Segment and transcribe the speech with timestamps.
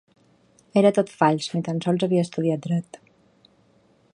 [0.81, 2.99] Era tot fals, ni tan sols havia estudiat dret.